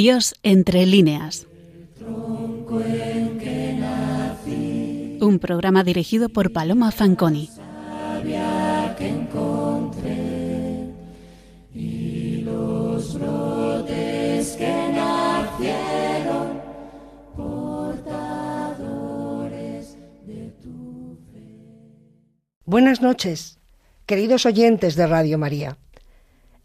[0.00, 1.46] Dios entre líneas.
[5.20, 7.50] Un programa dirigido por Paloma Fanconi.
[22.64, 23.58] Buenas noches,
[24.06, 25.76] queridos oyentes de Radio María.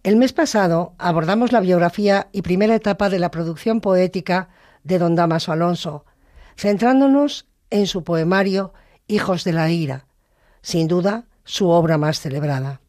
[0.06, 4.50] El mes pasado abordamos la biografía y primera etapa de la producción poética
[4.84, 6.06] de don Damaso Alonso,
[6.56, 8.72] centrándonos en su poemario
[9.08, 10.06] Hijos de la Ira,
[10.62, 12.82] sin duda su obra más celebrada.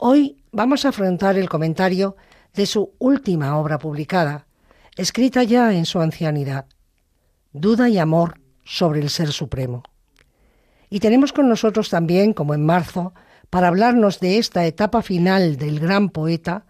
[0.00, 2.16] Hoy vamos a afrontar el comentario
[2.52, 4.48] de su última obra publicada,
[4.96, 6.66] escrita ya en su ancianidad,
[7.52, 9.84] Duda y Amor sobre el Ser Supremo.
[10.90, 13.14] Y tenemos con nosotros también, como en marzo,
[13.50, 16.66] para hablarnos de esta etapa final del gran poeta,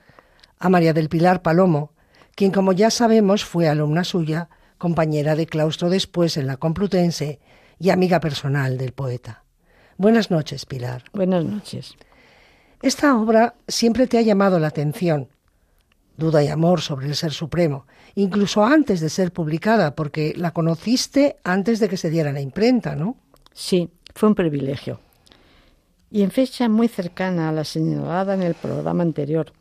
[0.59, 1.93] a María del Pilar Palomo,
[2.35, 7.41] quien como ya sabemos fue alumna suya, compañera de claustro después en la Complutense
[7.79, 9.45] y amiga personal del poeta.
[9.97, 11.05] Buenas noches, Pilar.
[11.13, 11.97] Buenas noches.
[12.81, 15.29] Esta obra siempre te ha llamado la atención.
[16.17, 21.37] Duda y amor sobre el Ser Supremo, incluso antes de ser publicada, porque la conociste
[21.45, 23.17] antes de que se diera la imprenta, ¿no?
[23.53, 25.01] Sí, fue un privilegio
[26.11, 29.53] y en fecha muy cercana a la señalada en el programa anterior,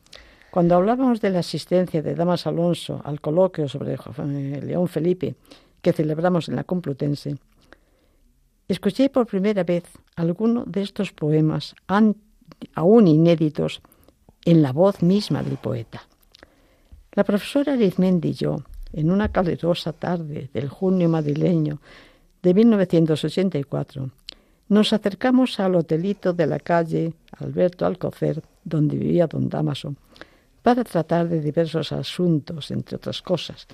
[0.52, 5.36] cuando hablábamos de la asistencia de Damas Alonso al coloquio sobre eh, León Felipe
[5.81, 7.38] que celebramos en la Complutense,
[8.68, 9.84] escuché por primera vez
[10.16, 13.81] alguno de estos poemas aún inéditos
[14.45, 16.08] en la voz misma del poeta.
[17.12, 18.58] La profesora Arizmendi y yo,
[18.94, 21.81] en una calurosa tarde del junio madrileño
[22.41, 24.09] de 1984,
[24.69, 29.95] nos acercamos al hotelito de la calle Alberto Alcocer, donde vivía don Damaso,
[30.61, 33.67] para tratar de diversos asuntos, entre otras cosas,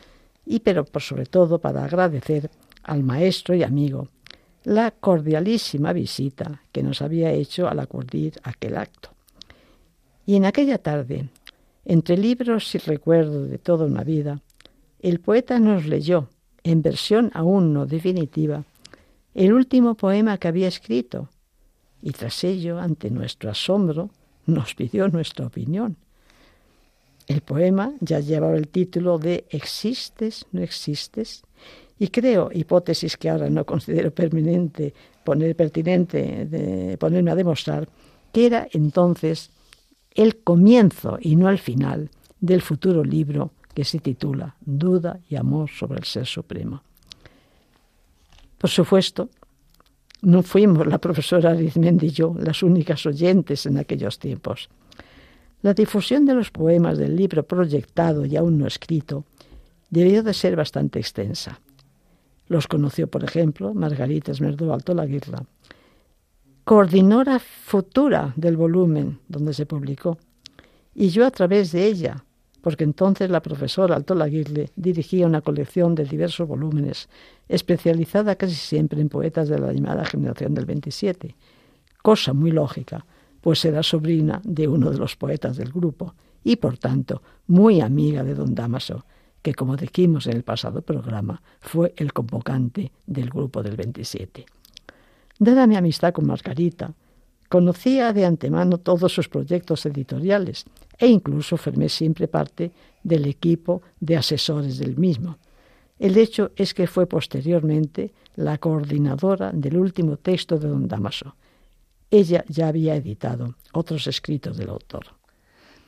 [0.46, 2.50] y pero por sobre todo para agradecer
[2.84, 4.10] al maestro y amigo
[4.64, 9.10] la cordialísima visita que nos había hecho al acudir aquel acto.
[10.26, 11.28] Y en aquella tarde,
[11.86, 14.42] entre libros y recuerdos de toda una vida,
[15.02, 16.30] el poeta nos leyó,
[16.64, 18.64] en versión aún no definitiva,
[19.34, 21.30] el último poema que había escrito,
[22.02, 24.10] y tras ello, ante nuestro asombro,
[24.46, 25.98] nos pidió nuestra opinión.
[27.28, 30.46] El poema ya llevaba el título de ¿Existes?
[30.52, 31.44] ¿No existes?
[31.98, 34.94] Y creo, hipótesis que ahora no considero permanente,
[35.24, 37.88] poner pertinente ponerme a demostrar,
[38.34, 39.52] que era entonces
[40.14, 42.10] el comienzo y no el final
[42.42, 46.84] del futuro libro que se titula Duda y amor sobre el Ser Supremo.
[48.64, 49.30] Por supuesto,
[50.22, 54.70] no fuimos la profesora Arizmendi y yo las únicas oyentes en aquellos tiempos.
[55.64, 59.26] La difusión de los poemas del libro proyectado y aún no escrito
[59.90, 61.60] debió de ser bastante extensa.
[62.48, 65.44] Los conoció, por ejemplo, Margarita Esmerdo Alto Laguirla,
[66.64, 70.18] coordinora futura del volumen donde se publicó,
[70.96, 72.24] y yo a través de ella
[72.64, 77.10] porque entonces la profesora Alto Laguirle dirigía una colección de diversos volúmenes,
[77.50, 81.36] especializada casi siempre en poetas de la llamada generación del 27,
[82.02, 83.06] cosa muy lógica,
[83.42, 88.24] pues era sobrina de uno de los poetas del grupo y, por tanto, muy amiga
[88.24, 89.04] de don Damaso,
[89.42, 94.46] que, como dijimos en el pasado programa, fue el convocante del grupo del 27.
[95.38, 96.94] Dada mi amistad con Margarita,
[97.54, 100.66] conocía de antemano todos sus proyectos editoriales
[100.98, 102.72] e incluso formé siempre parte
[103.04, 105.38] del equipo de asesores del mismo.
[106.00, 111.36] El hecho es que fue posteriormente la coordinadora del último texto de don Damaso.
[112.10, 115.06] Ella ya había editado otros escritos del autor.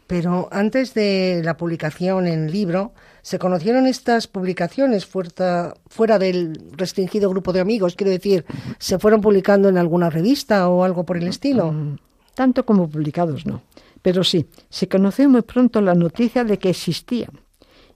[0.08, 2.94] Pero antes de la publicación en libro,
[3.24, 7.96] ¿se conocieron estas publicaciones fuera, fuera del restringido grupo de amigos?
[7.96, 8.46] Quiero decir,
[8.78, 11.72] ¿se fueron publicando en alguna revista o algo por el estilo?
[11.72, 11.98] Mm,
[12.36, 13.64] tanto como publicados, no.
[14.04, 17.32] Pero sí, se conoció muy pronto la noticia de que existían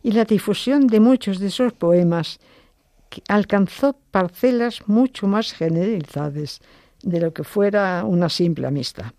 [0.01, 2.39] y la difusión de muchos de esos poemas
[3.27, 6.62] alcanzó parcelas mucho más generalizadas
[7.03, 9.12] de lo que fuera una simple amistad.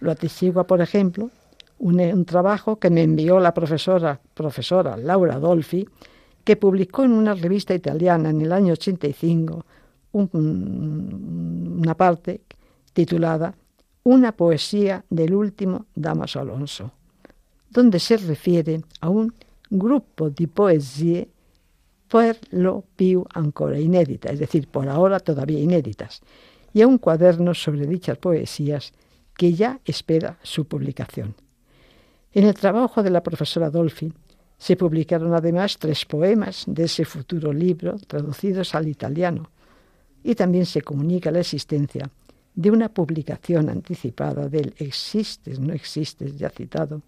[0.00, 1.30] Lo atestigua, por ejemplo,
[1.78, 5.88] un, trabajo que me envió la profesora, profesora Laura Dolfi,
[6.44, 9.64] que publicó en una revista italiana en el año 85
[10.12, 12.40] una parte
[12.92, 13.54] titulada
[14.04, 16.92] una poesía del último Damaso Alonso,
[17.68, 19.34] donde se refiere a un
[19.68, 21.26] grupo de poesías
[22.08, 26.22] per lo più ancora inéditas, es decir, por ahora todavía inéditas,
[26.72, 28.92] y a un cuaderno sobre dichas poesías
[29.36, 31.34] que ya espera su publicación.
[32.32, 34.12] En el trabajo de la profesora Dolfi
[34.58, 39.50] se publicaron además tres poemas de ese futuro libro traducidos al italiano
[40.22, 42.10] y también se comunica la existencia
[42.54, 47.02] de una publicación anticipada del Existes, no existes, ya citado,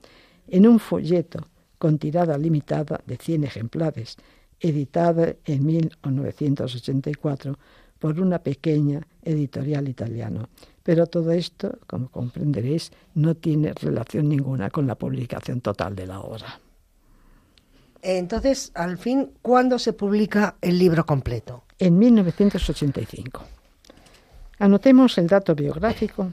[0.47, 4.17] en un folleto con tirada limitada de 100 ejemplares,
[4.61, 7.59] editada en 1984
[8.01, 10.49] por una pequeña editorial italiana.
[10.83, 16.21] Pero todo esto, como comprenderéis, no tiene relación ninguna con la publicación total de la
[16.21, 16.59] obra.
[18.03, 21.65] Entonces, al fin, ¿cuándo se publica el libro completo?
[21.79, 23.43] En 1985.
[24.59, 26.33] Anotemos el dato biográfico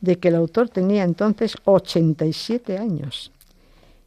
[0.00, 3.30] de que el autor tenía entonces 87 años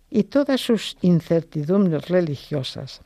[0.09, 3.01] y todas sus incertidumbres religiosas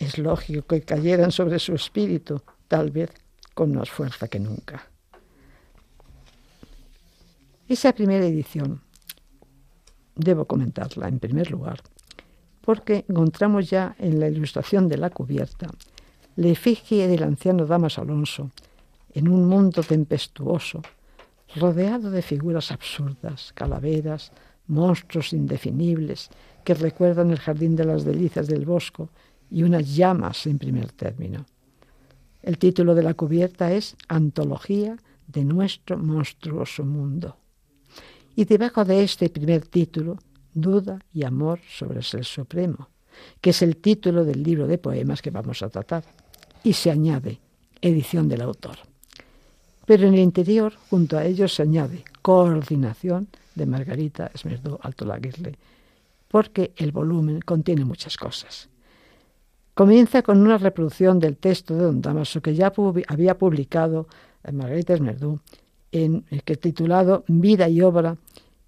[0.00, 3.10] es lógico que cayeran sobre su espíritu, tal vez
[3.52, 4.80] con más fuerza que nunca.
[7.68, 8.80] Esa primera edición,
[10.14, 11.80] debo comentarla en primer lugar,
[12.60, 15.66] porque encontramos ya en la ilustración de la cubierta
[16.36, 18.52] la efigie del anciano Damas Alonso
[19.14, 20.80] en un mundo tempestuoso,
[21.56, 24.30] rodeado de figuras absurdas, calaveras,
[24.68, 26.30] monstruos indefinibles
[26.62, 29.08] que recuerdan el jardín de las delicias del bosco
[29.50, 31.44] y unas llamas en primer término.
[32.42, 34.96] El título de la cubierta es Antología
[35.26, 37.36] de nuestro monstruoso mundo.
[38.34, 40.18] Y debajo de este primer título
[40.54, 42.88] Duda y amor sobre el Ser Supremo,
[43.40, 46.04] que es el título del libro de poemas que vamos a tratar.
[46.64, 47.40] Y se añade
[47.80, 48.76] edición del autor.
[49.86, 55.58] Pero en el interior, junto a ellos, se añade coordinación de Margarita Esmerdó Alto Laguirle,
[56.28, 58.68] porque el volumen contiene muchas cosas.
[59.74, 62.72] Comienza con una reproducción del texto de Don Damaso que ya
[63.08, 64.08] había publicado
[64.52, 65.40] Margarita Esmerdú,
[65.92, 68.16] en, que titulado Vida y Obra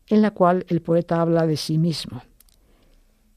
[0.08, 2.22] en la cual el poeta habla de sí mismo.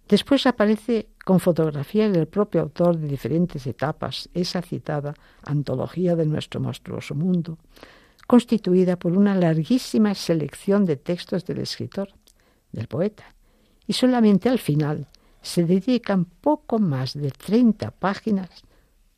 [0.07, 6.59] Después aparece con fotografías del propio autor de diferentes etapas esa citada Antología de nuestro
[6.59, 7.57] monstruoso mundo,
[8.27, 12.09] constituida por una larguísima selección de textos del escritor,
[12.71, 13.33] del poeta,
[13.87, 15.07] y solamente al final
[15.45, 18.49] se dedican poco más de 30 páginas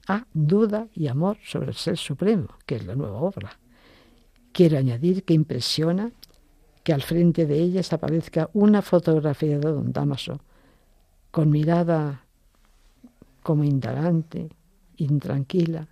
[0.10, 3.58] a Duda y Amor sobre el Ser Supremo, que es la nueva obra.
[4.52, 6.12] Quiero añadir que impresiona
[6.84, 10.42] que al frente de ellas aparezca una fotografía de don Damaso,
[11.32, 12.26] con mirada
[13.42, 14.50] como indagante,
[14.98, 15.88] intranquila,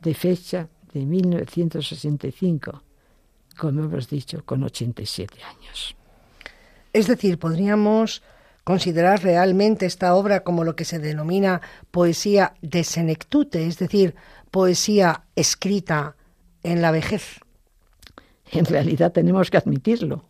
[0.00, 2.82] de fecha de 1965,
[3.58, 5.94] como hemos dicho, con 87 años.
[6.94, 8.22] Es decir, podríamos
[8.64, 11.60] considerar realmente esta obra como lo que se denomina
[11.90, 14.14] poesía de senectute, es decir,
[14.50, 16.16] poesía escrita
[16.62, 17.40] en la vejez.
[18.52, 20.24] En realidad tenemos que admitirlo.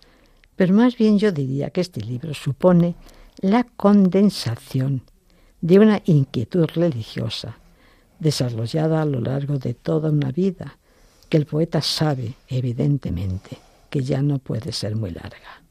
[0.56, 2.94] Pero más bien yo diría que este libro supone
[3.40, 5.02] la condensación
[5.60, 7.56] de una inquietud religiosa
[8.18, 10.78] desarrollada a lo largo de toda una vida,
[11.28, 13.56] que el poeta sabe, evidentemente,
[13.88, 15.62] que ya no puede ser muy larga.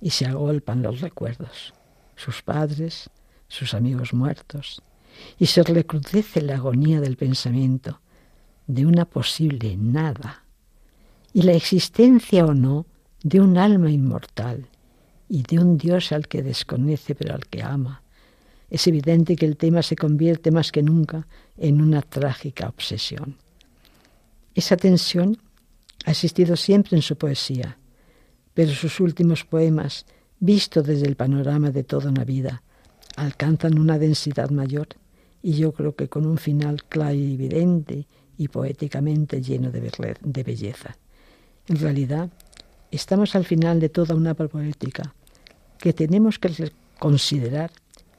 [0.00, 1.74] Y se agolpan los recuerdos,
[2.16, 3.10] sus padres,
[3.48, 4.82] sus amigos muertos,
[5.38, 8.00] y se recrudece la agonía del pensamiento
[8.66, 10.44] de una posible nada
[11.32, 12.86] y la existencia o no
[13.22, 14.68] de un alma inmortal
[15.28, 18.02] y de un Dios al que desconoce pero al que ama.
[18.70, 21.26] Es evidente que el tema se convierte más que nunca
[21.56, 23.36] en una trágica obsesión.
[24.54, 25.38] Esa tensión
[26.04, 27.77] ha existido siempre en su poesía,
[28.58, 30.04] pero sus últimos poemas,
[30.40, 32.64] vistos desde el panorama de toda una vida,
[33.14, 34.88] alcanzan una densidad mayor
[35.40, 40.96] y yo creo que con un final claro y evidente y poéticamente lleno de belleza.
[41.68, 42.30] En realidad,
[42.90, 45.14] estamos al final de toda una poética
[45.78, 47.70] que tenemos que considerar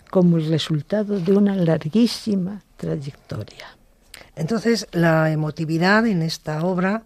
[0.09, 3.77] como el resultado de una larguísima trayectoria.
[4.37, 7.03] Entonces, la emotividad en esta obra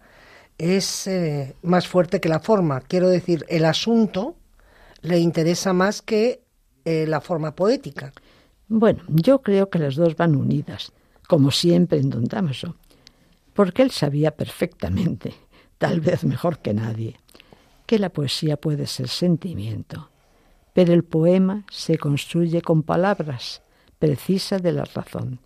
[0.58, 2.82] es eh, más fuerte que la forma.
[2.82, 4.36] Quiero decir, el asunto
[5.02, 6.42] le interesa más que
[6.86, 8.14] eh, la forma poética.
[8.68, 10.94] Bueno, yo creo que las dos van unidas,
[11.28, 12.76] como siempre en Don Damaso,
[13.54, 15.34] porque él sabía perfectamente
[15.78, 17.18] tal vez mejor que nadie,
[17.86, 20.10] que la poesía puede ser sentimiento,
[20.74, 23.62] pero el poema se construye con palabras
[24.00, 25.40] precisas de la razón,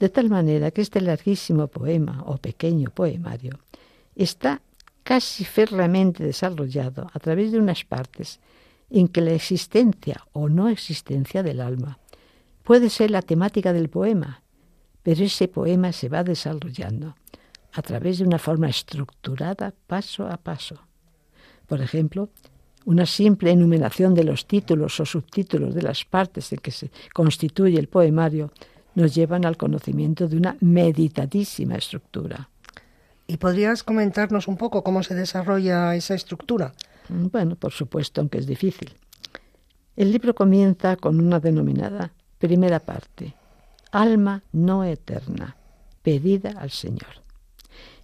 [0.00, 3.58] de tal manera que este larguísimo poema o pequeño poemario
[4.24, 4.60] está
[5.02, 8.40] casi férreamente desarrollado a través de unas partes
[8.90, 11.98] en que la existencia o no existencia del alma
[12.62, 14.42] puede ser la temática del poema,
[15.02, 17.16] pero ese poema se va desarrollando
[17.72, 20.76] a través de una forma estructurada paso a paso.
[21.66, 22.28] Por ejemplo,
[22.88, 27.78] Una simple enumeración de los títulos o subtítulos de las partes en que se constituye
[27.78, 28.50] el poemario
[28.94, 32.48] nos llevan al conocimiento de una meditadísima estructura.
[33.30, 36.72] ¿Y podrías comentarnos un poco cómo se desarrolla esa estructura?
[37.10, 38.94] Bueno, por supuesto, aunque es difícil.
[39.96, 43.34] El libro comienza con una denominada primera parte,
[43.92, 45.56] alma no eterna,
[46.02, 47.22] pedida al Señor.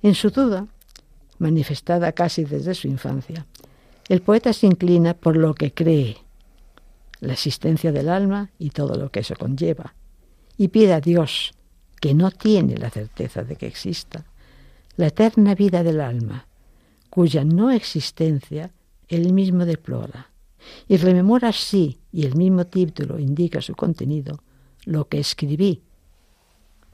[0.02, 0.66] En su duda,
[1.38, 3.46] manifestada casi desde su infancia,
[4.10, 6.18] el poeta se inclina por lo que cree,
[7.20, 9.94] la existencia del alma y todo lo que eso conlleva,
[10.58, 11.54] y pide a Dios,
[11.98, 14.26] que no tiene la certeza de que exista,
[14.96, 16.46] la eterna vida del alma,
[17.10, 18.72] cuya no existencia
[19.08, 20.30] él mismo deplora,
[20.88, 24.42] y rememora así, y el mismo título indica su contenido,
[24.84, 25.82] lo que escribí,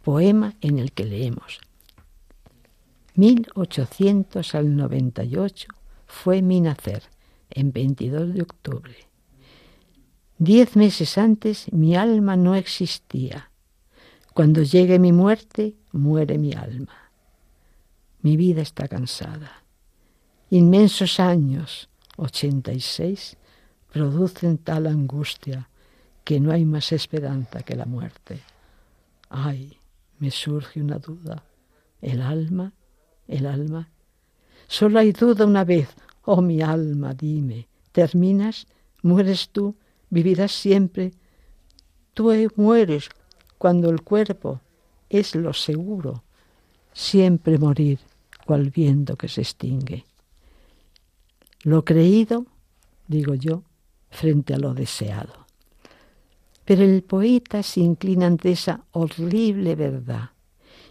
[0.03, 1.61] poema en el que leemos.
[3.15, 5.69] 1800 al 98
[6.07, 7.05] fue mi nacer,
[7.51, 8.97] en 22 de octubre.
[10.39, 13.51] Diez meses antes mi alma no existía.
[14.33, 17.00] Cuando llegue mi muerte, muere mi alma.
[18.23, 19.63] Mi vida está cansada.
[20.51, 23.39] Inmensos años, 86,
[23.91, 25.71] producen tal angustia
[26.23, 28.41] que no hay más esperanza que la muerte.
[29.31, 29.79] Ay,
[30.19, 31.45] me surge una duda.
[32.03, 32.75] ¿El alma?
[33.27, 33.89] ¿El alma?
[34.69, 35.89] Solo hay duda una vez.
[36.25, 38.67] Oh, mi alma, dime, ¿terminas?
[39.03, 39.77] ¿Mueres tú?
[40.11, 41.13] ¿Vivirás siempre?
[42.13, 43.09] Tú mueres
[43.57, 44.61] cuando el cuerpo
[45.09, 46.23] es lo seguro.
[46.93, 47.99] Siempre morir
[48.51, 50.05] cual viento que se extingue.
[51.63, 52.47] Lo creído,
[53.07, 53.63] digo yo,
[54.11, 55.47] frente a lo deseado.
[56.65, 60.31] Pero el poeta se inclina ante esa horrible verdad.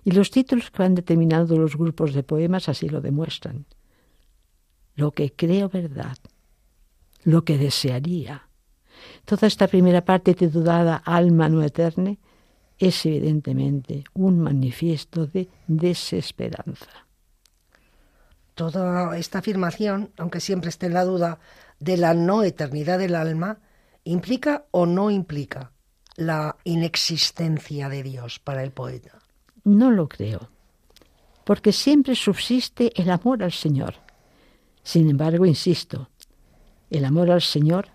[0.06, 3.66] Y los títulos que han determinado los grupos de poemas así lo demuestran.
[4.96, 6.18] Lo que creo verdad,
[7.26, 8.48] lo que desearía.
[9.26, 12.20] Toda esta primera parte titulada Alma no eterne
[12.78, 17.09] es evidentemente un manifiesto de desesperanza
[18.60, 21.40] toda esta afirmación, aunque siempre esté en la duda
[21.80, 23.60] de la no eternidad del alma,
[24.04, 25.72] implica o no implica
[26.18, 29.18] la inexistencia de Dios para el poeta.
[29.64, 30.50] No lo creo,
[31.46, 33.94] porque siempre subsiste el amor al Señor.
[34.84, 36.10] Sin embargo, insisto,
[36.90, 37.88] el amor al Señor,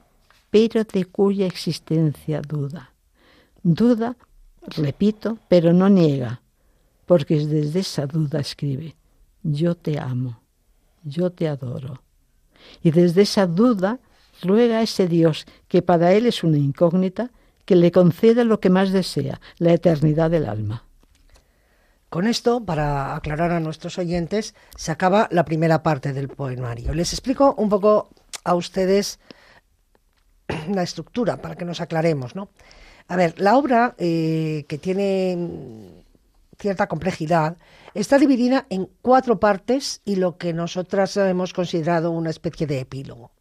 [0.48, 2.94] pero de cuya existencia duda.
[3.62, 4.16] Duda,
[4.62, 6.40] repito, pero no niega,
[7.04, 8.96] porque desde esa duda escribe,
[9.42, 10.43] yo te amo
[11.04, 12.02] yo te adoro.
[12.82, 14.00] Y desde esa duda
[14.42, 17.30] ruega a ese Dios, que para él es una incógnita,
[17.64, 20.84] que le conceda lo que más desea, la eternidad del alma.
[22.10, 26.94] Con esto, para aclarar a nuestros oyentes, se acaba la primera parte del poemario.
[26.94, 28.10] Les explico un poco
[28.44, 29.18] a ustedes
[30.68, 32.50] la estructura para que nos aclaremos, ¿no?
[33.08, 36.03] A ver, la obra eh, que tiene
[36.58, 37.56] cierta complejidad,
[37.94, 43.32] está dividida en cuatro partes y lo que nosotras hemos considerado una especie de epílogo.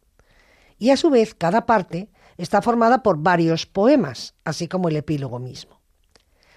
[0.78, 5.38] Y a su vez, cada parte está formada por varios poemas, así como el epílogo
[5.38, 5.80] mismo.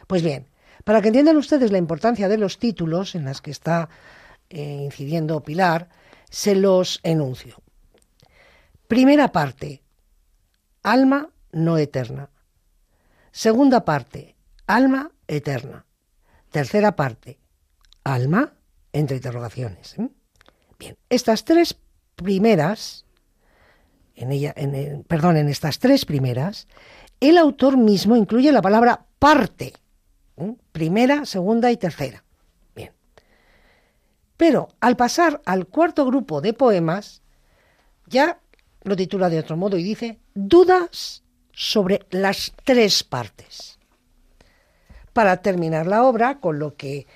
[0.08, 0.50] Pues bien,
[0.84, 3.90] para que entiendan ustedes la importancia de los títulos en las que está
[4.50, 5.90] eh, incidiendo Pilar,
[6.30, 7.62] se los enuncio.
[8.88, 9.84] Primera parte,
[10.84, 12.30] alma no eterna.
[13.32, 14.36] Segunda parte,
[14.66, 15.87] alma eterna.
[16.52, 17.40] Tercera parte,
[18.04, 18.54] alma,
[18.94, 19.98] entre interrogaciones.
[19.98, 20.10] ¿eh?
[20.80, 21.78] Bien, estas tres
[22.16, 23.06] primeras,
[24.16, 26.68] en ella, en perdón, en estas tres primeras,
[27.20, 29.74] el autor mismo incluye la palabra parte,
[30.38, 30.56] ¿eh?
[30.72, 32.24] primera, segunda y tercera.
[32.76, 32.94] Bien.
[34.38, 37.22] Pero al pasar al cuarto grupo de poemas,
[38.06, 38.40] ya
[38.84, 43.77] lo titula de otro modo y dice dudas sobre las tres partes
[45.18, 47.08] para terminar la obra con lo que,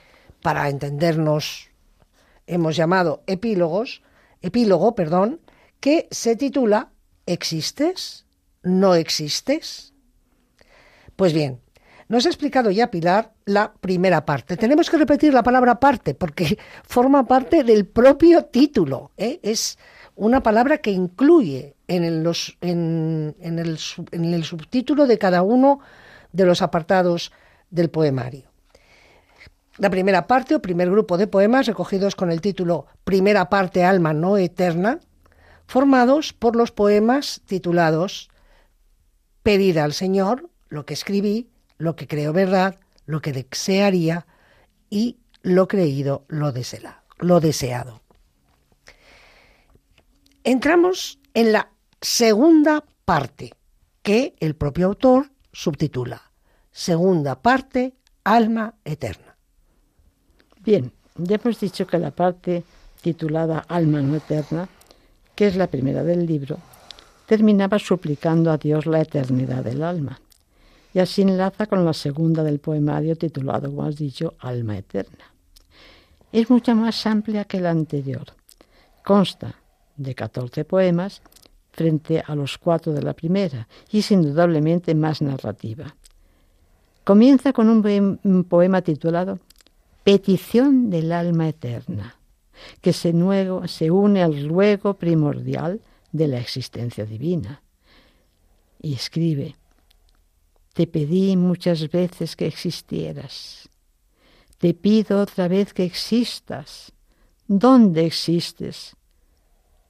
[0.41, 1.69] para entendernos,
[2.47, 4.01] hemos llamado epílogos,
[4.41, 5.39] epílogo, perdón,
[5.79, 6.89] que se titula
[7.27, 8.25] ¿Existes?
[8.63, 9.93] ¿No existes?
[11.15, 11.61] Pues bien,
[12.07, 14.57] nos ha explicado ya Pilar la primera parte.
[14.57, 19.11] Tenemos que repetir la palabra parte porque forma parte del propio título.
[19.15, 19.39] ¿eh?
[19.43, 19.77] Es
[20.15, 22.27] una palabra que incluye en el,
[22.61, 23.77] en, el,
[24.11, 25.81] en el subtítulo de cada uno
[26.31, 27.31] de los apartados
[27.71, 28.51] del poemario.
[29.77, 34.13] La primera parte o primer grupo de poemas recogidos con el título Primera parte Alma
[34.13, 34.99] no Eterna,
[35.65, 38.29] formados por los poemas titulados
[39.41, 44.27] Pedida al Señor, lo que escribí, lo que creo verdad, lo que desearía
[44.89, 46.53] y lo creído, lo,
[47.17, 48.01] lo deseado.
[50.43, 53.53] Entramos en la segunda parte,
[54.03, 56.30] que el propio autor subtitula
[56.71, 59.35] Segunda parte, alma eterna.
[60.63, 62.63] Bien, ya hemos dicho que la parte
[63.01, 64.69] titulada Alma no eterna,
[65.35, 66.57] que es la primera del libro,
[67.25, 70.19] terminaba suplicando a Dios la eternidad del alma.
[70.93, 75.33] Y así enlaza con la segunda del poemario titulado, como has dicho, Alma eterna.
[76.31, 78.25] Es mucho más amplia que la anterior.
[79.03, 79.55] Consta
[79.95, 81.21] de 14 poemas
[81.71, 85.95] frente a los cuatro de la primera y es indudablemente más narrativa.
[87.11, 89.39] Comienza con un poema titulado
[90.05, 92.15] Petición del alma eterna,
[92.79, 93.11] que se,
[93.91, 95.81] une al ruego primordial
[96.13, 97.63] de la existencia divina.
[98.81, 99.57] Y escribe,
[100.71, 103.67] Te pedí muchas veces que existieras.
[104.57, 106.93] Te pido otra vez que existas.
[107.45, 108.95] ¿Dónde existes?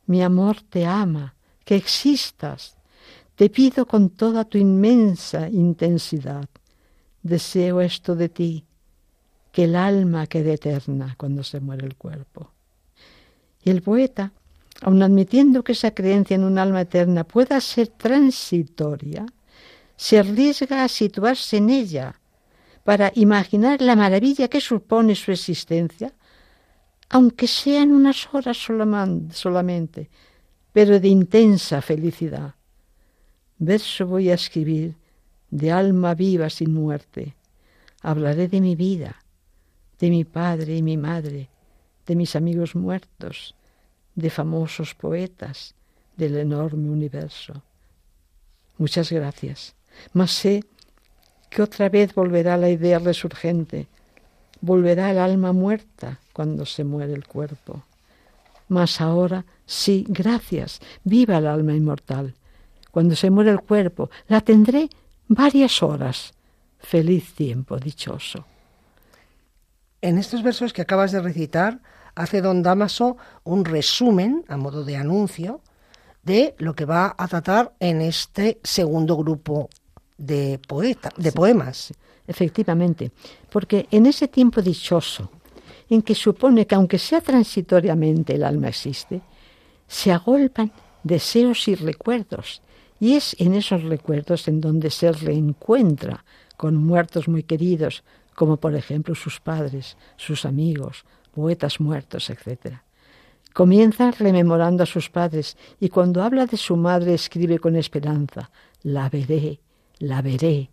[0.08, 1.36] Mi amor te ama,
[1.66, 2.78] que existas.
[3.36, 6.50] Te pido con toda tu inmensa intensidad.
[7.24, 8.66] Deseo esto de ti,
[9.51, 12.51] que el alma quede eterna cuando se muere el cuerpo.
[13.63, 14.32] Y el poeta,
[14.82, 19.25] aun admitiendo que esa creencia en un alma eterna pueda ser transitoria,
[19.96, 22.20] se arriesga a situarse en ella
[22.84, 26.12] para imaginar la maravilla que supone su existencia,
[27.10, 30.10] aunque sean unas horas solamente,
[30.74, 32.56] pero de intensa felicidad.
[33.60, 34.96] Verso voy a escribir
[35.51, 37.36] de alma viva sin muerte.
[38.01, 39.17] Hablaré de mi vida,
[40.00, 41.50] de mi padre y mi madre,
[42.08, 43.53] de mis amigos muertos,
[44.15, 45.75] de famosos poetas,
[46.17, 47.62] del enorme universo.
[48.77, 49.75] Muchas gracias.
[50.14, 50.64] Mas sé
[51.50, 53.87] que otra vez volverá la idea resurgente,
[54.61, 57.83] volverá el alma muerta cuando se muere el cuerpo.
[58.70, 62.35] Mas ahora sí, gracias, viva el alma inmortal.
[62.90, 64.90] Cuando se muere el cuerpo, la tendré
[65.33, 66.33] varias horas.
[66.79, 68.46] Feliz tiempo dichoso.
[70.01, 71.79] En estos versos que acabas de recitar,
[72.15, 75.61] hace don Damaso un resumen, a modo de anuncio,
[76.24, 79.70] de lo que va a tratar en este segundo grupo
[80.17, 81.94] de, poeta, de poemas.
[82.27, 83.11] Efectivamente,
[83.50, 85.31] porque en ese tiempo dichoso,
[85.89, 89.22] en que supone que aunque sea transitoriamente el alma existe,
[89.87, 90.72] se agolpan
[91.03, 92.61] deseos y recuerdos,
[93.01, 96.24] y es en esos recuerdos en donde se reencuentra
[96.55, 98.03] con muertos muy queridos,
[98.35, 102.75] como por ejemplo sus padres, sus amigos, poetas muertos, etc.
[103.53, 108.51] Comienza rememorando a sus padres y cuando habla de su madre escribe con esperanza,
[108.83, 109.59] la veré,
[109.98, 110.70] la veré.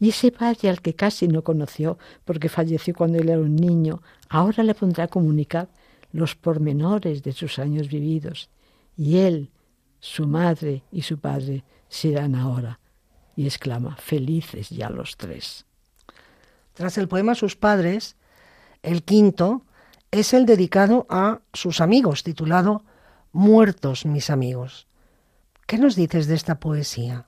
[0.00, 4.00] Y ese padre al que casi no conoció porque falleció cuando él era un niño,
[4.30, 5.68] ahora le pondrá a comunicar
[6.10, 8.48] los pormenores de sus años vividos.
[8.96, 9.50] Y él,
[10.06, 12.78] su madre y su padre serán ahora.
[13.34, 15.66] Y exclama, felices ya los tres.
[16.74, 18.16] Tras el poema Sus padres,
[18.82, 19.62] el quinto
[20.12, 22.84] es el dedicado a sus amigos, titulado
[23.32, 24.86] Muertos mis amigos.
[25.66, 27.26] ¿Qué nos dices de esta poesía?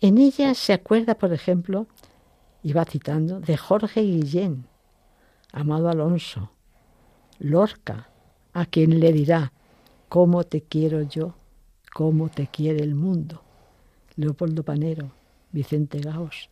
[0.00, 1.88] En ella se acuerda, por ejemplo,
[2.62, 4.68] y va citando, de Jorge Guillén,
[5.52, 6.52] Amado Alonso,
[7.40, 8.10] Lorca,
[8.52, 9.52] a quien le dirá,
[10.08, 11.34] ¿cómo te quiero yo?
[11.94, 13.40] ¿Cómo te quiere el mundo?
[14.16, 15.12] Leopoldo Panero,
[15.52, 16.50] Vicente Gaos,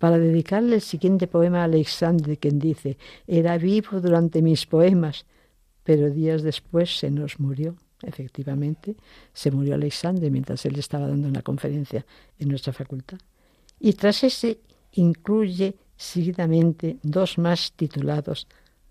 [0.00, 5.24] para dedicarle el siguiente poema a Alexandre, quien dice, era vivo durante mis poemas,
[5.84, 7.76] pero días después se nos murió.
[8.02, 8.96] Efectivamente,
[9.32, 12.04] se murió Alexandre mientras él estaba dando una conferencia
[12.40, 13.18] en nuestra facultad.
[13.78, 14.58] Y tras ese
[14.94, 18.48] incluye seguidamente dos más titulados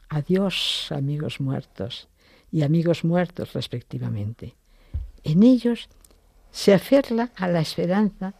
[0.07, 2.07] Adiós, amigos muertos,
[2.49, 4.55] y amigos muertos respectivamente.
[5.23, 5.89] En ellos
[6.51, 8.33] se aferra a la esperanza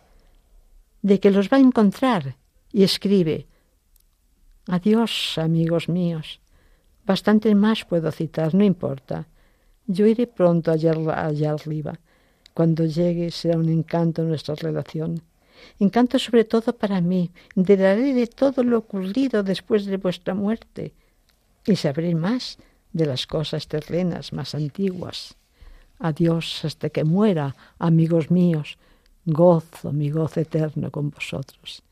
[1.01, 2.35] de que los va a encontrar
[2.71, 3.47] y escribe,
[4.67, 6.39] Adiós, amigos míos.
[7.05, 9.27] Bastante más puedo citar, no importa.
[9.87, 10.93] Yo iré pronto allá,
[11.27, 11.99] allá arriba.
[12.53, 15.21] Cuando llegue será un encanto nuestra relación.
[15.79, 17.31] Encanto sobre todo para mí.
[17.55, 20.93] Enteraré de todo lo ocurrido después de vuestra muerte
[21.65, 22.57] y sabré más
[22.93, 25.35] de las cosas terrenas más antiguas.
[26.01, 28.77] Adiós hasta que muera, amigos míos.
[29.25, 31.83] Gozo mi gozo eterno con vosotros.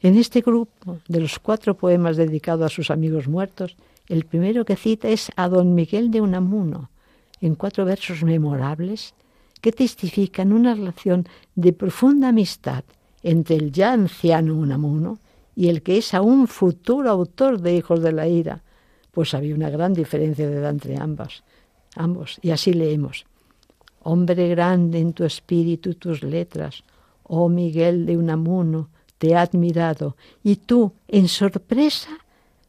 [0.00, 3.76] En este grupo de los cuatro poemas dedicados a sus amigos muertos,
[4.08, 6.90] el primero que cita es a don Miguel de Unamuno,
[7.40, 9.14] en cuatro versos memorables
[9.60, 12.84] que testifican una relación de profunda amistad
[13.22, 15.18] entre el ya anciano Unamuno
[15.54, 18.62] y el que es aún futuro autor de Hijos de la Ira,
[19.10, 21.42] pues había una gran diferencia de edad entre ambas,
[21.96, 22.38] ambos.
[22.42, 23.26] Y así leemos.
[24.02, 26.84] Hombre grande en tu espíritu tus letras,
[27.24, 32.08] oh Miguel de Unamuno, te he admirado, y tú, en sorpresa,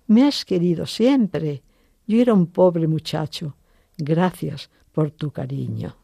[0.08, 1.64] me has querido siempre.
[2.06, 3.56] Yo era un pobre muchacho.
[3.98, 5.96] Gracias por tu cariño.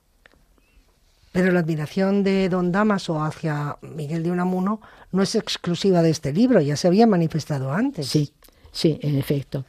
[1.33, 4.79] Pero la admiración de don Damaso hacia Miguel de Unamuno
[5.11, 8.07] no es exclusiva de este libro, ya se había manifestado antes.
[8.07, 8.31] Sí,
[8.71, 9.65] sí, en efecto.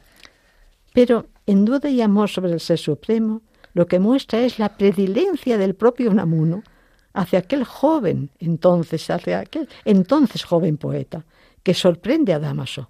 [0.93, 3.41] Pero en duda y amor sobre el ser supremo,
[3.73, 6.61] lo que muestra es la predilencia del propio Unamuno
[7.11, 11.25] hacia aquel joven, entonces, hacia aquel entonces joven poeta,
[11.63, 12.89] que sorprende a Damaso.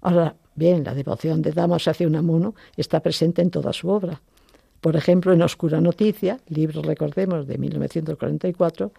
[0.00, 4.22] Ahora, bien, la devoción de Damaso hacia Unamuno está presente en toda su obra.
[4.80, 8.90] Por ejemplo, en Oscura Noticia, libro, recordemos, de 1944,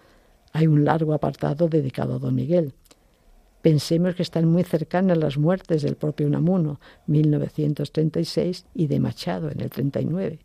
[0.51, 2.73] hay un largo apartado dedicado a Don Miguel.
[3.63, 9.61] Pensemos que están muy cercanas las muertes del propio Unamuno, 1936, y de Machado, en
[9.61, 10.39] el 39.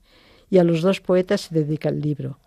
[0.50, 2.38] Y a los dos poetas se dedica el libro,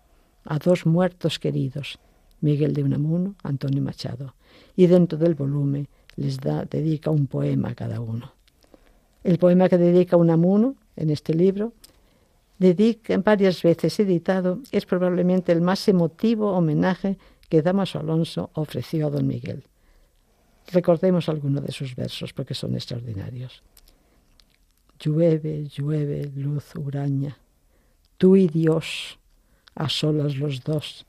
[0.46, 1.98] a dos muertos queridos,
[2.40, 4.34] Miguel de Unamuno, Antonio Machado,
[4.74, 8.32] y dentro del volumen les da, dedica un poema a cada uno.
[9.24, 11.74] El poema que dedica Unamuno en este libro,
[12.58, 17.18] dedica varias veces editado, es probablemente el más emotivo homenaje
[17.50, 19.64] que Damaso Alonso ofreció a don Miguel.
[20.72, 23.62] Recordemos algunos de sus versos porque son extraordinarios.
[24.98, 27.36] Llueve, llueve, luz huraña,
[28.16, 29.18] tú y Dios,
[29.74, 31.04] a solas los dos.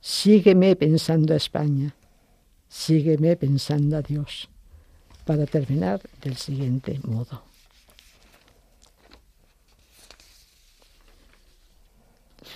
[0.00, 1.94] Sígueme pensando a España,
[2.68, 4.50] sígueme pensando a Dios,
[5.24, 7.42] para terminar del siguiente modo.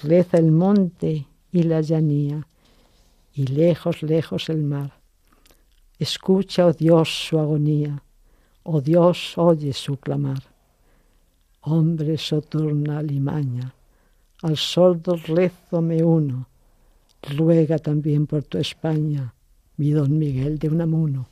[0.03, 2.47] Reza el monte y la llanía,
[3.33, 4.98] y lejos, lejos el mar.
[5.99, 8.03] Escucha, oh Dios, su agonía,
[8.63, 10.43] oh Dios, oye su clamar.
[11.63, 13.75] Hombre soturna limaña,
[14.43, 16.47] al sordo rezo me uno.
[17.37, 19.35] Ruega también por tu España,
[19.77, 21.27] mi don Miguel de Unamuno.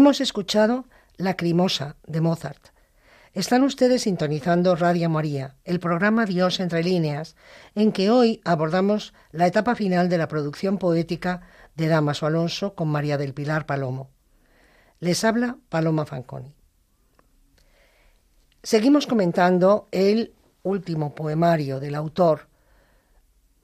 [0.00, 0.86] Hemos escuchado
[1.18, 2.68] La Crimosa de Mozart.
[3.34, 7.36] Están ustedes sintonizando Radio María, el programa Dios entre líneas,
[7.74, 11.42] en que hoy abordamos la etapa final de la producción poética
[11.76, 14.08] de Damaso Alonso con María del Pilar Palomo.
[15.00, 16.54] Les habla Paloma Fanconi.
[18.62, 20.32] Seguimos comentando el
[20.62, 22.48] último poemario del autor,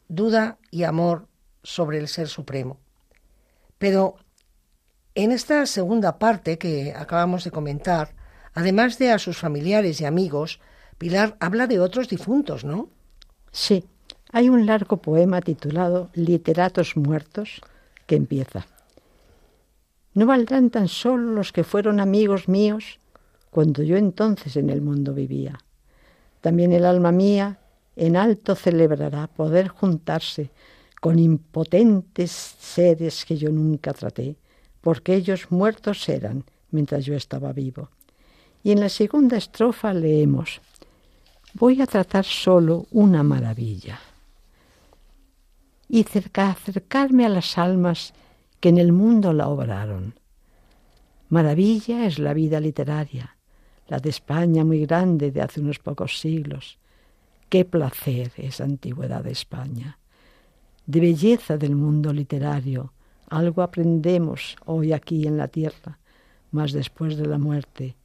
[0.08, 1.28] Duda y Amor
[1.62, 2.78] sobre el Ser Supremo.
[3.78, 4.16] Pero
[5.16, 8.14] en esta segunda parte que acabamos de comentar,
[8.52, 10.60] además de a sus familiares y amigos,
[10.98, 12.90] Pilar habla de otros difuntos, ¿no?
[13.50, 13.84] Sí,
[14.30, 17.62] hay un largo poema titulado Literatos muertos
[18.06, 18.66] que empieza.
[20.12, 22.98] No valdrán tan solo los que fueron amigos míos
[23.50, 25.58] cuando yo entonces en el mundo vivía.
[26.42, 27.58] También el alma mía
[27.96, 30.50] en alto celebrará poder juntarse
[31.00, 34.36] con impotentes seres que yo nunca traté,
[34.86, 37.88] porque ellos muertos eran mientras yo estaba vivo.
[38.62, 40.60] Y en la segunda estrofa leemos,
[41.54, 43.98] voy a tratar solo una maravilla
[45.88, 48.14] y cerca, acercarme a las almas
[48.60, 50.14] que en el mundo la obraron.
[51.30, 53.36] Maravilla es la vida literaria,
[53.88, 56.78] la de España muy grande de hace unos pocos siglos.
[57.48, 59.98] Qué placer es antigüedad de España.
[60.86, 62.92] De belleza del mundo literario,
[63.28, 65.98] algo aprendemos hoy aquí en la tierra,
[66.50, 67.96] mas después de la muerte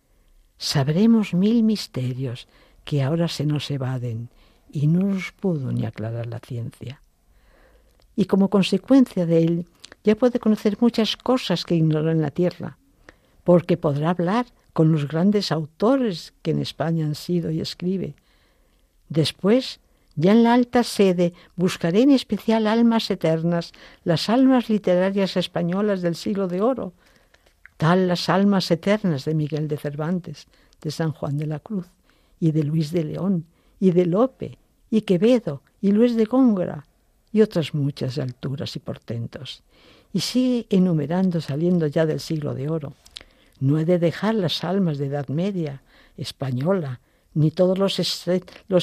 [0.58, 2.48] sabremos mil misterios
[2.84, 4.30] que ahora se nos evaden
[4.72, 7.02] y no nos pudo ni aclarar la ciencia.
[8.16, 9.68] Y como consecuencia de él,
[10.04, 12.78] ya puede conocer muchas cosas que ignoró en la tierra,
[13.44, 18.16] porque podrá hablar con los grandes autores que en España han sido y escribe.
[19.10, 19.80] Después
[20.16, 23.72] ya en la alta sede buscaré en especial almas eternas,
[24.04, 26.94] las almas literarias españolas del siglo de oro,
[27.78, 30.48] tal las almas eternas de Miguel de Cervantes,
[30.82, 31.88] de San Juan de la Cruz,
[32.40, 33.46] y de Luis de León,
[33.80, 34.58] y de Lope,
[34.90, 36.86] y Quevedo, y Luis de Góngora,
[37.32, 39.64] y otras muchas alturas y portentos.
[40.14, 42.94] Y sigue enumerando saliendo ya del siglo de oro.
[43.60, 45.82] No he de dejar las almas de Edad Media,
[46.18, 47.00] española,
[47.34, 48.00] ni todos los,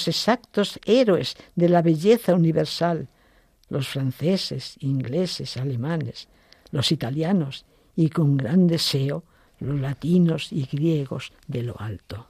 [0.08, 3.08] exactos héroes de la belleza universal,
[3.68, 6.28] los franceses, ingleses, alemanes,
[6.70, 9.24] los italianos y con gran deseo
[9.60, 12.26] los latinos y griegos de lo alto.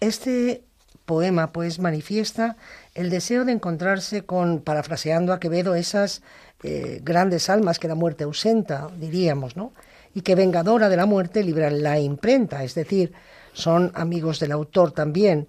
[0.00, 0.64] Este
[1.04, 2.56] poema pues manifiesta
[2.94, 6.22] el deseo de encontrarse con, parafraseando a Quevedo, esas
[6.62, 9.72] eh, grandes almas que la muerte ausenta, diríamos, ¿no?
[10.14, 13.12] Y que vengadora de la muerte libra la imprenta, es decir,
[13.52, 15.48] son amigos del autor también,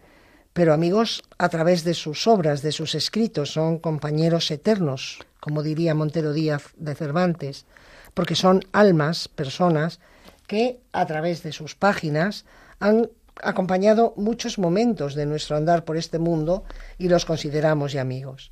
[0.54, 5.96] pero amigos a través de sus obras, de sus escritos, son compañeros eternos, como diría
[5.96, 7.66] Montero Díaz de Cervantes,
[8.14, 10.00] porque son almas, personas,
[10.48, 12.46] que a través de sus páginas
[12.80, 13.10] han
[13.42, 16.64] acompañado muchos momentos de nuestro andar por este mundo
[16.98, 18.52] y los consideramos ya amigos.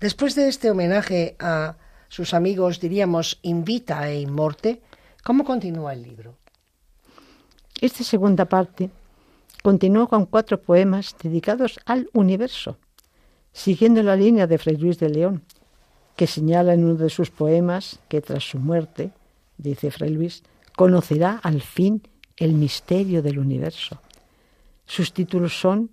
[0.00, 1.76] Después de este homenaje a
[2.08, 4.82] sus amigos, diríamos, invita e inmorte,
[5.24, 6.36] ¿cómo continúa el libro?
[7.80, 8.90] Esta segunda parte
[9.62, 12.76] continúa con cuatro poemas dedicados al universo,
[13.52, 15.42] siguiendo la línea de Fray Luis de León,
[16.14, 19.10] que señala en uno de sus poemas que tras su muerte,
[19.56, 20.44] dice Fray Luis,
[20.76, 22.02] conocerá al fin
[22.36, 24.00] el misterio del universo.
[24.86, 25.90] Sus títulos son,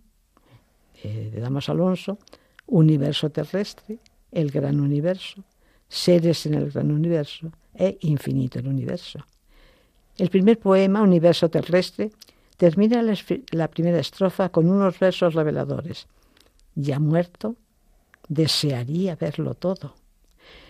[1.04, 2.20] eh, de Damas Alonso,
[2.68, 4.00] Universo terrestre,
[4.32, 5.44] El gran universo,
[5.90, 9.26] Seres en el gran universo e Infinito el universo.
[10.18, 12.12] El primer poema, Universo Terrestre,
[12.58, 16.08] termina la, primera estrofa con unos versos reveladores.
[16.76, 17.56] Ya muerto,
[18.28, 19.96] desearía verlo todo.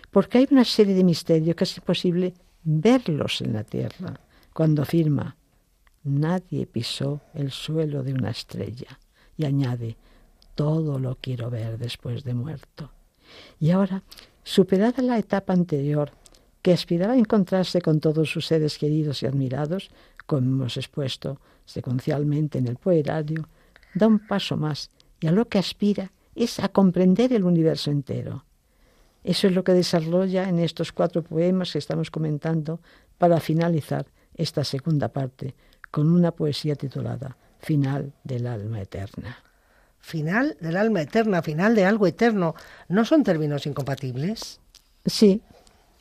[0.10, 2.34] Porque hay una serie de misterios que es imposible
[2.64, 4.20] verlos en la tierra.
[4.54, 5.36] Cuando afirma,
[6.04, 9.00] nadie pisó el suelo de una estrella.
[9.36, 9.98] Y añade,
[10.56, 12.92] todo lo quiero ver después de muerto.
[13.60, 14.04] Y ahora,
[14.44, 16.12] superada la etapa anterior,
[16.62, 19.90] que aspiraba a encontrarse con todos sus seres queridos y admirados,
[20.26, 23.48] como hemos expuesto secuencialmente en el poerario,
[23.94, 28.46] da un paso más y a lo que aspira es a comprender el universo entero.
[29.24, 32.80] Eso es lo que desarrolla en estos cuatro poemas que estamos comentando
[33.18, 35.54] para finalizar esta segunda parte
[35.92, 39.38] con una poesía titulada Final del alma eterna.
[40.00, 42.56] Final del alma eterna, final de algo eterno,
[42.90, 44.60] ¿no son términos incompatibles?
[45.06, 45.44] Sí,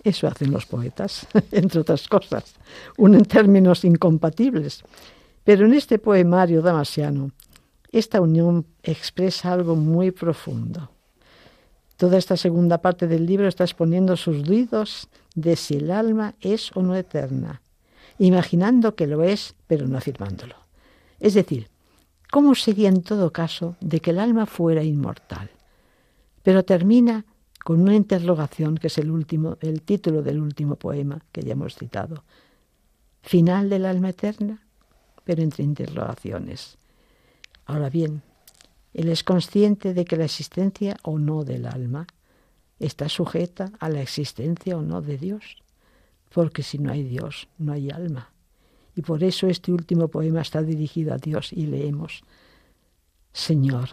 [0.03, 2.55] eso hacen los poetas, entre otras cosas,
[2.97, 4.83] unen términos incompatibles.
[5.45, 7.33] Pero en este poemario damasiano,
[7.93, 10.91] esta unión expresa algo muy profundo.
[11.97, 16.75] Toda esta segunda parte del libro está exponiendo sus dudas de si el alma es
[16.75, 17.61] o no eterna,
[18.19, 20.55] imaginando que lo es, pero no afirmándolo.
[21.19, 21.69] Es decir,
[22.31, 25.51] ¿cómo sería en todo caso de que el alma fuera inmortal?
[26.43, 27.27] Pero termina
[27.71, 31.77] con una interrogación que es el último, el título del último poema que ya hemos
[31.77, 32.25] citado.
[33.23, 34.67] Final del alma eterna,
[35.23, 36.79] pero entre interrogaciones.
[37.67, 38.23] Ahora bien,
[38.93, 42.09] él es consciente de que la existencia o no del alma
[42.81, 45.63] está sujeta a la existencia o no de Dios,
[46.35, 48.33] porque si no hay Dios, no hay alma.
[48.97, 52.25] Y por eso este último poema está dirigido a Dios y leemos,
[53.33, 53.91] Señor,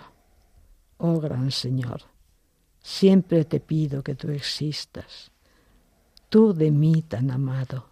[0.98, 2.17] oh gran Señor,
[2.88, 5.30] siempre te pido que tú existas,
[6.30, 7.90] tú de mí tan amado.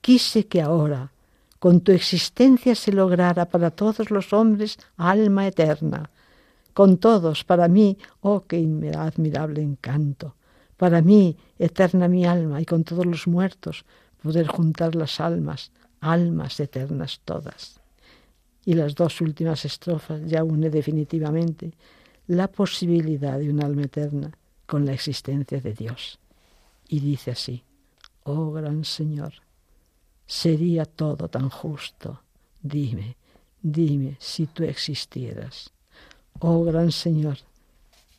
[0.00, 1.12] Quise que ahora,
[1.60, 6.10] con tu existencia se lograra para todos los hombres alma eterna,
[6.74, 8.58] con todos, para mí, oh qué
[8.98, 10.34] admirable encanto,
[10.76, 13.84] para mí, eterna mi alma, y con todos los muertos,
[14.20, 15.70] poder juntar las almas,
[16.00, 17.78] almas eternas todas.
[18.64, 21.72] Y las dos últimas estrofas ya une definitivamente
[22.26, 24.32] la posibilidad de un alma eterna
[24.66, 26.18] con la existencia de Dios.
[26.88, 27.62] Y dice así,
[28.24, 29.34] oh gran Señor,
[30.26, 32.20] sería todo tan justo.
[32.60, 33.16] Dime,
[33.62, 35.70] dime si tú existieras.
[36.40, 37.38] Oh gran Señor,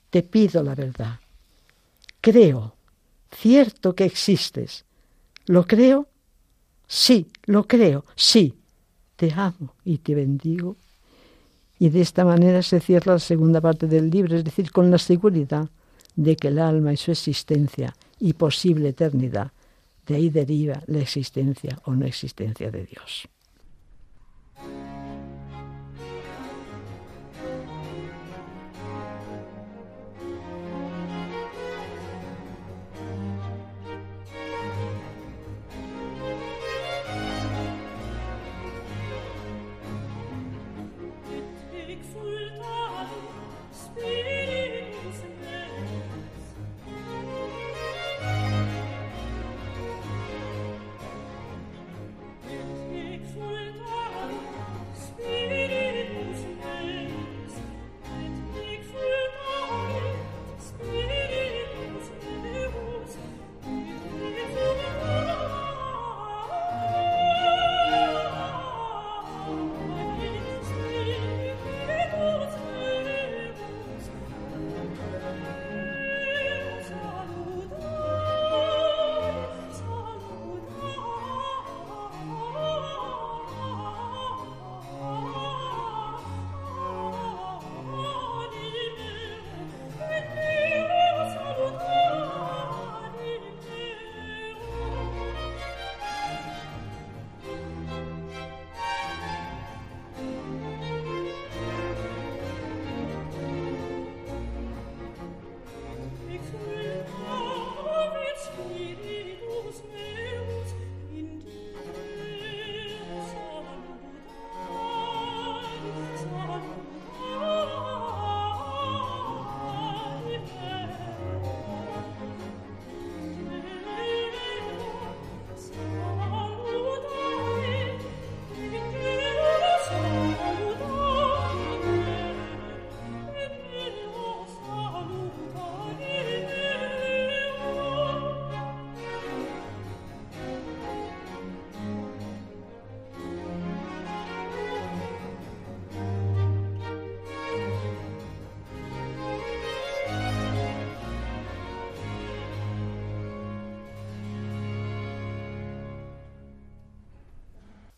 [0.09, 1.19] te pido la verdad.
[2.21, 2.75] Creo,
[3.31, 4.85] cierto que existes.
[5.45, 6.07] ¿Lo creo?
[6.87, 8.53] Sí, lo creo, sí.
[9.15, 10.77] Te amo y te bendigo.
[11.79, 14.97] Y de esta manera se cierra la segunda parte del libro, es decir, con la
[14.97, 15.69] seguridad
[16.15, 19.51] de que el alma y su existencia y posible eternidad
[20.07, 23.27] de ahí deriva la existencia o no existencia de Dios.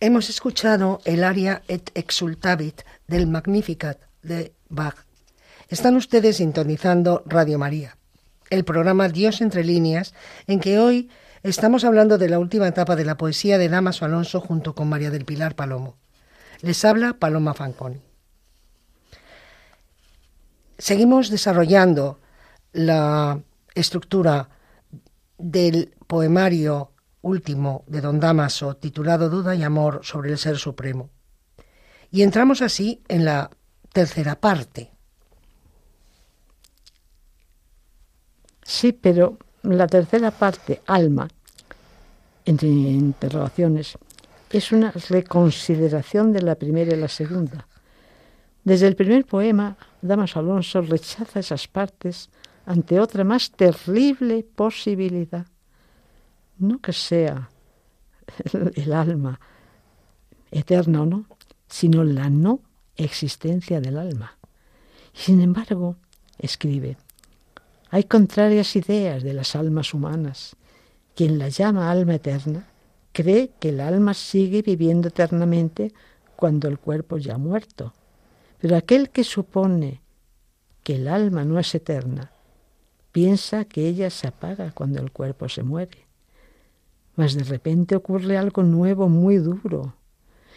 [0.01, 4.95] Hemos escuchado el aria et exultavit del Magnificat de Bach.
[5.67, 7.97] Están ustedes sintonizando Radio María,
[8.49, 10.13] el programa Dios entre líneas,
[10.47, 11.09] en que hoy
[11.43, 15.11] estamos hablando de la última etapa de la poesía de Damaso Alonso junto con María
[15.11, 15.97] del Pilar Palomo.
[16.61, 17.99] Les habla Paloma Fanconi.
[20.77, 22.21] Seguimos desarrollando
[22.71, 23.41] la
[23.75, 24.47] estructura
[25.37, 31.09] del poemario último de don Damaso, titulado Duda y Amor sobre el Ser Supremo.
[32.11, 33.49] Y entramos así en la
[33.91, 34.91] tercera parte.
[38.63, 41.27] Sí, pero la tercera parte, alma,
[42.45, 43.97] entre interrogaciones,
[44.51, 47.67] es una reconsideración de la primera y la segunda.
[48.63, 52.29] Desde el primer poema, Damaso Alonso rechaza esas partes
[52.65, 55.45] ante otra más terrible posibilidad.
[56.59, 57.49] No que sea
[58.75, 59.39] el alma
[60.51, 61.25] eterna o no,
[61.67, 62.61] sino la no
[62.95, 64.37] existencia del alma.
[65.13, 65.95] Sin embargo,
[66.37, 66.97] escribe,
[67.89, 70.55] hay contrarias ideas de las almas humanas.
[71.15, 72.67] Quien la llama alma eterna
[73.11, 75.93] cree que el alma sigue viviendo eternamente
[76.35, 77.93] cuando el cuerpo ya ha muerto.
[78.59, 80.01] Pero aquel que supone
[80.83, 82.31] que el alma no es eterna,
[83.11, 86.08] piensa que ella se apaga cuando el cuerpo se muere.
[87.19, 89.93] Mas de repente ocurre algo nuevo muy duro.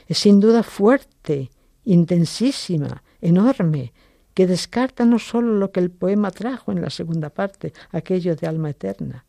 [0.06, 1.50] Es sin duda fuerte,
[1.84, 3.92] intensísima, enorme,
[4.32, 8.46] que descarta no sólo lo que el poema trajo en la segunda parte, aquello de
[8.46, 9.24] alma eterna,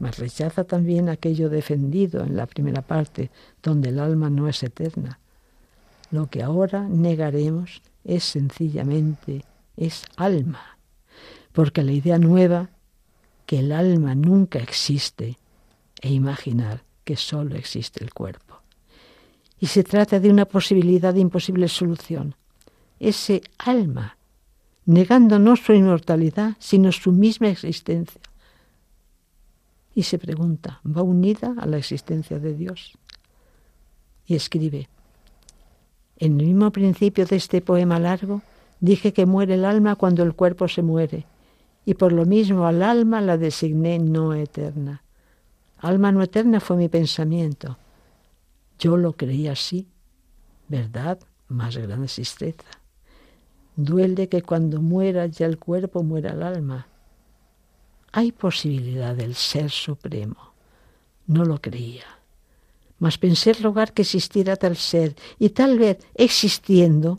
[0.00, 3.30] mas rechaza también aquello defendido en la primera parte,
[3.62, 5.20] donde el alma no es eterna.
[6.10, 9.44] Lo que ahora negaremos es sencillamente,
[9.76, 10.76] es alma,
[11.52, 12.70] porque la idea nueva,
[13.46, 15.38] que el alma nunca existe,
[16.04, 18.60] e imaginar que sólo existe el cuerpo.
[19.58, 22.34] Y se trata de una posibilidad de imposible solución.
[23.00, 24.18] Ese alma
[24.84, 28.20] negando no su inmortalidad, sino su misma existencia.
[29.94, 32.98] Y se pregunta, ¿va unida a la existencia de Dios?
[34.26, 34.90] Y escribe,
[36.18, 38.42] en el mismo principio de este poema largo,
[38.78, 41.24] dije que muere el alma cuando el cuerpo se muere,
[41.86, 45.03] y por lo mismo al alma la designé no eterna.
[45.84, 47.76] Alma no eterna fue mi pensamiento.
[48.78, 49.86] Yo lo creí así,
[50.66, 51.18] verdad,
[51.48, 52.64] más grande tristeza.
[53.76, 56.86] Duele que cuando muera ya el cuerpo muera el alma.
[58.12, 60.54] Hay posibilidad del ser supremo.
[61.26, 62.06] No lo creía.
[62.98, 67.18] Mas pensé rogar que existiera tal ser y tal vez existiendo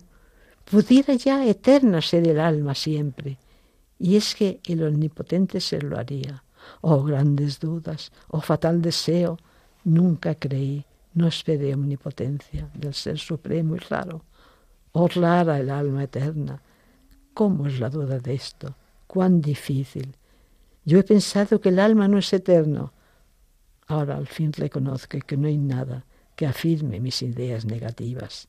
[0.64, 3.38] pudiera ya eterna ser el alma siempre.
[4.00, 6.45] Y es que el omnipotente ser lo haría.
[6.82, 9.38] Oh grandes dudas, oh fatal deseo,
[9.84, 14.24] nunca creí, no esperé omnipotencia del ser supremo y raro
[14.98, 16.62] Oh rara el alma eterna.
[17.34, 18.78] ¿Cómo es la duda de esto?
[19.08, 20.16] Cuán difícil.
[20.86, 22.94] Yo he pensado que el alma no es eterno.
[23.88, 26.06] Ahora al fin reconozco que no hay nada
[26.38, 28.48] que afirme mis ideas negativas.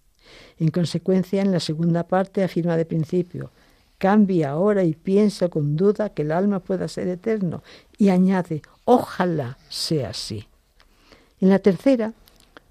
[0.57, 3.51] En consecuencia, en la segunda parte afirma de principio,
[3.99, 7.63] cambia ahora y piensa con duda que el alma pueda ser eterno
[7.99, 10.47] y añade, ojalá sea así.
[11.41, 12.13] En la tercera,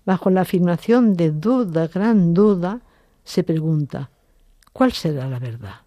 [0.05, 2.81] bajo la afirmación de duda, gran duda,
[3.23, 4.09] se pregunta,
[4.71, 5.81] ¿cuál será la verdad?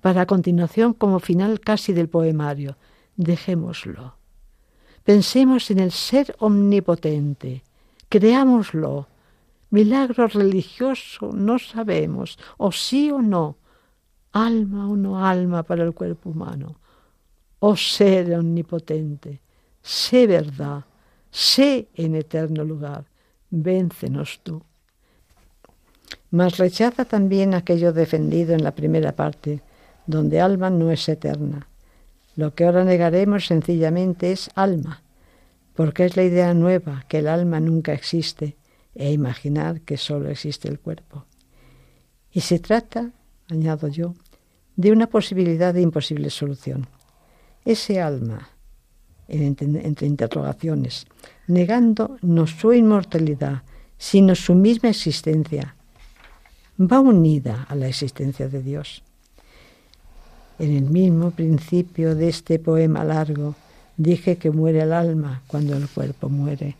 [0.00, 2.76] Para continuación, como final casi del poemario,
[3.16, 4.14] dejémoslo.
[5.04, 7.64] Pensemos en el ser omnipotente,
[8.08, 9.08] creámoslo.
[9.70, 13.56] Milagro religioso no sabemos, o sí o no,
[14.32, 16.76] alma o no alma para el cuerpo humano.
[17.60, 19.40] Oh ser omnipotente,
[19.82, 20.84] sé verdad,
[21.30, 23.04] sé en eterno lugar,
[23.50, 24.62] véncenos tú
[26.30, 29.62] mas rechaza también aquello defendido en la primera parte,
[30.06, 31.66] donde alma no es eterna.
[32.36, 35.02] Lo que ahora negaremos sencillamente es alma,
[35.74, 38.56] porque es la idea nueva que el alma nunca existe
[38.94, 41.26] e imaginar que solo existe el cuerpo.
[42.32, 43.10] Y se trata,
[43.50, 44.14] añado yo,
[44.76, 46.86] de una posibilidad de imposible solución.
[47.64, 48.48] Ese alma,
[49.28, 51.06] entre interrogaciones,
[51.46, 53.62] negando no su inmortalidad,
[53.98, 55.76] sino su misma existencia,
[56.80, 59.02] va unida a la existencia de Dios.
[60.58, 63.54] En el mismo principio de este poema largo
[63.96, 66.76] dije que muere el alma cuando el cuerpo muere,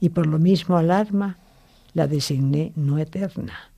[0.00, 1.38] y por lo mismo al alma
[1.94, 3.71] la designé no eterna.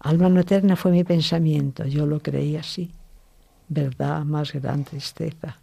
[0.00, 2.90] Alma no eterna fue mi pensamiento, yo lo creí así.
[3.68, 5.58] Verdad más gran tristeza.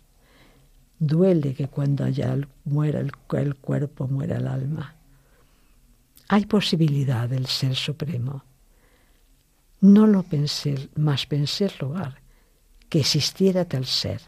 [1.00, 4.96] Duele que cuando ya muera el, el cuerpo muera el alma.
[6.30, 8.44] Hay posibilidad del ser supremo
[9.82, 12.18] no lo pensé, mas pensé rogar
[12.90, 14.22] que existiera tal ser,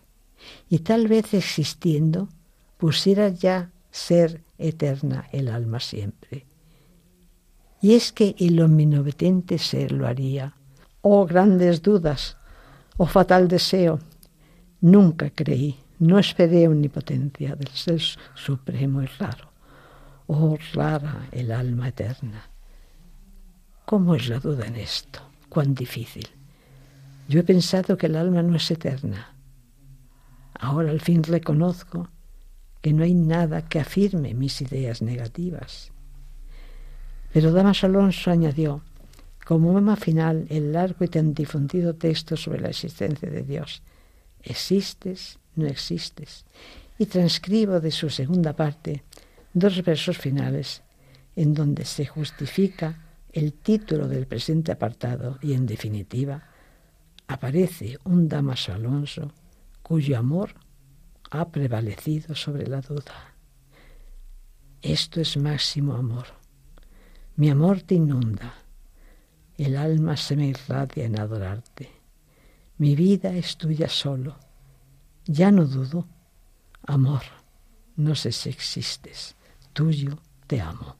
[0.69, 2.29] y tal vez existiendo
[2.77, 6.45] pusiera ya ser eterna el alma siempre.
[7.81, 10.53] Y es que el omnipotente ser lo haría.
[11.01, 12.37] Oh grandes dudas,
[12.97, 13.99] oh fatal deseo,
[14.81, 18.01] nunca creí, no esperé omnipotencia del ser
[18.35, 19.49] supremo y raro.
[20.27, 22.49] Oh rara el alma eterna.
[23.85, 25.29] ¿Cómo es la duda en esto?
[25.49, 26.27] cuán difícil.
[27.27, 29.35] Yo he pensado que el alma no es eterna.
[30.53, 32.09] Ahora al fin reconozco
[32.81, 35.91] que no hay nada que afirme mis ideas negativas.
[37.31, 38.83] Pero Damas Alonso añadió,
[39.45, 43.81] como mema final, el largo y tan difundido texto sobre la existencia de Dios,
[44.41, 46.45] existes, no existes,
[46.97, 49.03] y transcribo de su segunda parte
[49.53, 50.83] dos versos finales
[51.35, 56.43] en donde se justifica el título del presente apartado y en definitiva
[57.27, 59.31] aparece un Damaso Alonso
[59.81, 60.55] cuyo amor
[61.31, 63.33] ha prevalecido sobre la duda.
[64.81, 66.38] Esto es máximo amor.
[67.39, 68.53] Mi amor te inunda.
[69.57, 71.89] El alma se me irradia en adorarte.
[72.79, 74.35] Mi vida es tuya solo.
[75.25, 76.05] Ya no dudo.
[76.85, 77.21] Amor,
[77.95, 79.37] no sé si existes.
[79.71, 80.17] Tuyo
[80.47, 80.97] te amo.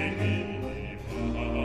[0.00, 1.59] che mi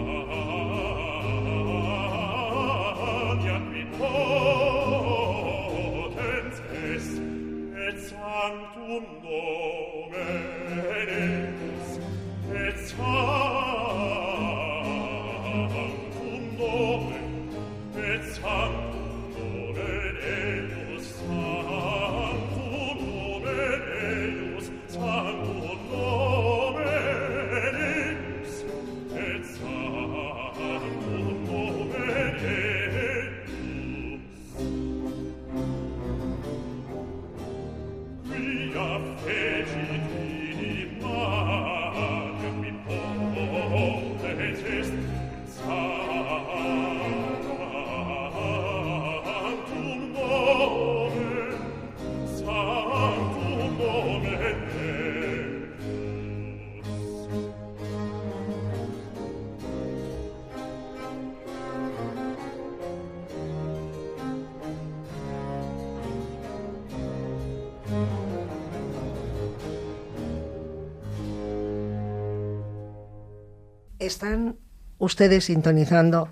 [74.05, 74.57] Están
[74.99, 76.29] ustedes sintonizando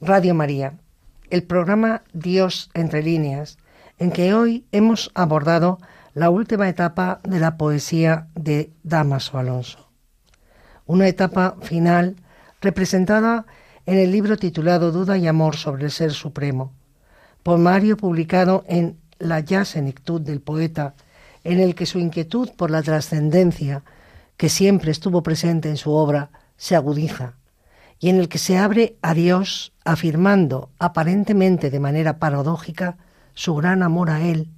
[0.00, 0.78] Radio María,
[1.30, 3.58] el programa Dios entre líneas,
[3.98, 5.80] en que hoy hemos abordado
[6.14, 9.90] la última etapa de la poesía de Damaso Alonso.
[10.86, 12.14] Una etapa final
[12.60, 13.46] representada
[13.84, 16.72] en el libro titulado Duda y Amor sobre el Ser Supremo,
[17.42, 20.94] poemario publicado en La ya senectud del poeta,
[21.42, 23.82] en el que su inquietud por la trascendencia,
[24.36, 27.34] que siempre estuvo presente en su obra, se agudiza
[27.98, 32.98] y en el que se abre a Dios afirmando aparentemente de manera paradójica
[33.34, 34.50] su gran amor a Él,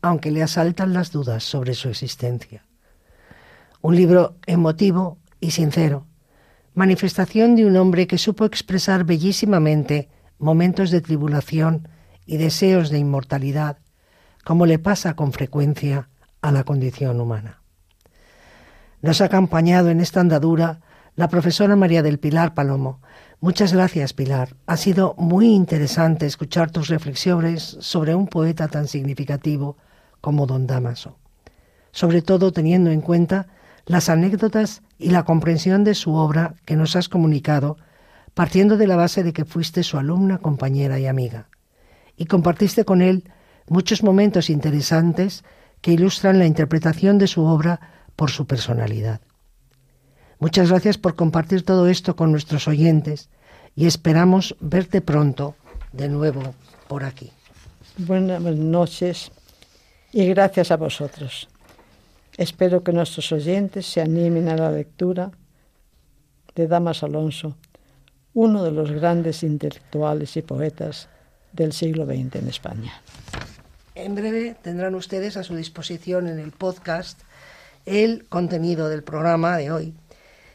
[0.00, 2.64] aunque le asaltan las dudas sobre su existencia.
[3.82, 6.06] Un libro emotivo y sincero,
[6.74, 11.88] manifestación de un hombre que supo expresar bellísimamente momentos de tribulación
[12.26, 13.78] y deseos de inmortalidad,
[14.44, 16.08] como le pasa con frecuencia
[16.40, 17.60] a la condición humana.
[19.02, 20.80] Nos ha acompañado en esta andadura
[21.20, 23.02] la profesora María del Pilar Palomo.
[23.42, 24.56] Muchas gracias, Pilar.
[24.66, 29.76] Ha sido muy interesante escuchar tus reflexiones sobre un poeta tan significativo
[30.22, 31.18] como don Damaso,
[31.92, 33.48] sobre todo teniendo en cuenta
[33.84, 37.76] las anécdotas y la comprensión de su obra que nos has comunicado,
[38.32, 41.50] partiendo de la base de que fuiste su alumna, compañera y amiga,
[42.16, 43.24] y compartiste con él
[43.68, 45.44] muchos momentos interesantes
[45.82, 47.78] que ilustran la interpretación de su obra
[48.16, 49.20] por su personalidad.
[50.40, 53.28] Muchas gracias por compartir todo esto con nuestros oyentes
[53.76, 55.54] y esperamos verte pronto
[55.92, 56.54] de nuevo
[56.88, 57.30] por aquí.
[57.98, 59.32] Buenas noches
[60.12, 61.46] y gracias a vosotros.
[62.38, 65.30] Espero que nuestros oyentes se animen a la lectura
[66.54, 67.58] de Damas Alonso,
[68.32, 71.10] uno de los grandes intelectuales y poetas
[71.52, 73.02] del siglo XX en España.
[73.94, 77.20] En breve tendrán ustedes a su disposición en el podcast
[77.84, 79.94] el contenido del programa de hoy